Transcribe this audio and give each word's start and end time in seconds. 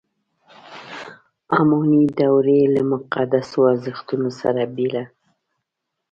اماني 1.59 2.03
دورې 2.19 2.59
له 2.75 2.81
مقدسو 2.91 3.59
ارزښتونو 3.71 4.29
سره 4.41 4.61
بېړه. 4.75 5.03